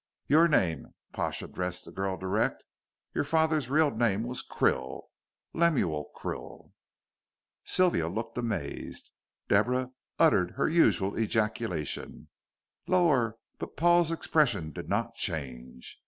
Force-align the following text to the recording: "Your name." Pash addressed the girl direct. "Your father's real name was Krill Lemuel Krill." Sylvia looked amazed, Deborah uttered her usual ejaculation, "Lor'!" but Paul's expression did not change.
"Your 0.25 0.47
name." 0.47 0.95
Pash 1.13 1.43
addressed 1.43 1.85
the 1.85 1.91
girl 1.91 2.17
direct. 2.17 2.63
"Your 3.13 3.23
father's 3.23 3.69
real 3.69 3.91
name 3.91 4.23
was 4.23 4.41
Krill 4.41 5.03
Lemuel 5.53 6.09
Krill." 6.15 6.71
Sylvia 7.65 8.07
looked 8.07 8.35
amazed, 8.35 9.11
Deborah 9.47 9.91
uttered 10.17 10.53
her 10.57 10.67
usual 10.67 11.15
ejaculation, 11.19 12.29
"Lor'!" 12.87 13.37
but 13.59 13.77
Paul's 13.77 14.11
expression 14.11 14.71
did 14.71 14.89
not 14.89 15.13
change. 15.13 15.99